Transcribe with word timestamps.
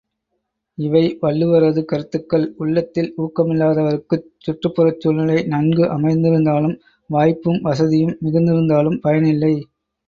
இவை 0.77 1.01
வள்ளுவரது 1.21 1.81
கருத்துக்கள், 1.85 2.45
உள்ளத்தில் 2.57 3.11
ஊக்கமில்லாதவர்க்குச் 3.17 4.27
சுற்றுப்புறச் 4.39 4.99
சூழ்நிலை 4.99 5.39
நன்கு 5.45 5.85
அமைந்திருந்தாலும், 5.91 6.77
வாய்ப்பும் 7.09 7.61
வசதியும் 7.61 8.17
மிகுந்திருந்தாலும் 8.23 9.01
பயனில்லை. 9.01 9.55